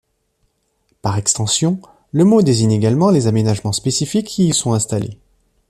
Par 1.03 1.15
extension, 1.19 1.79
le 2.11 2.25
mot 2.25 2.41
désigne 2.41 2.71
également 2.71 3.11
les 3.11 3.27
aménagements 3.27 3.71
spécifiques 3.71 4.25
qui 4.25 4.47
y 4.47 4.53
sont 4.55 4.73
installés. 4.73 5.19